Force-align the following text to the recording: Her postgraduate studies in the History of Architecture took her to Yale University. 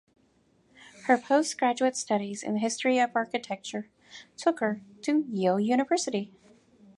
Her 1.05 1.15
postgraduate 1.15 1.95
studies 1.95 2.41
in 2.41 2.53
the 2.55 2.59
History 2.59 2.97
of 2.97 3.15
Architecture 3.15 3.91
took 4.35 4.59
her 4.59 4.81
to 5.03 5.27
Yale 5.29 5.59
University. 5.59 6.31